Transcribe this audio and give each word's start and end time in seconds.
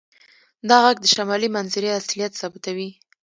دا 0.69 0.77
غږ 0.83 0.97
د 1.01 1.05
شمالي 1.15 1.49
منظرې 1.55 1.89
اصلیت 1.99 2.33
ثابتوي 2.41 2.89